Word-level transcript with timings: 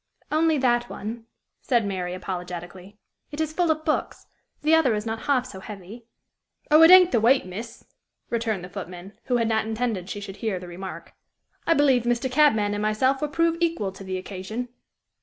"Only 0.31 0.57
that 0.57 0.89
one," 0.89 1.27
said 1.61 1.85
Mary, 1.85 2.15
apologetically. 2.15 2.97
"It 3.29 3.39
is 3.39 3.53
full 3.53 3.69
of 3.69 3.85
books. 3.85 4.25
The 4.63 4.73
other 4.73 4.95
is 4.95 5.05
not 5.05 5.21
half 5.27 5.45
so 5.45 5.59
heavy." 5.59 6.05
"Oh, 6.71 6.81
it 6.81 6.89
ain't 6.89 7.11
the 7.11 7.19
weight, 7.21 7.45
miss!" 7.45 7.83
returned 8.31 8.63
the 8.63 8.69
footman, 8.69 9.13
who 9.25 9.37
had 9.37 9.47
not 9.47 9.67
intended 9.67 10.09
she 10.09 10.19
should 10.19 10.37
hear 10.37 10.57
the 10.59 10.67
remark. 10.67 11.13
"I 11.67 11.75
believe 11.75 12.01
Mr. 12.01 12.31
Cabman 12.31 12.73
and 12.73 12.81
myself 12.81 13.21
will 13.21 13.29
prove 13.29 13.57
equal 13.61 13.91
to 13.91 14.03
the 14.03 14.17
occasion." 14.17 14.69